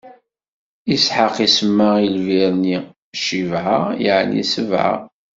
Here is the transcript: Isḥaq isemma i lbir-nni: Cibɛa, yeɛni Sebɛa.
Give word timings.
Isḥaq 0.95 1.35
isemma 1.45 1.89
i 2.05 2.07
lbir-nni: 2.15 2.77
Cibɛa, 3.23 3.79
yeɛni 4.03 4.43
Sebɛa. 4.51 4.95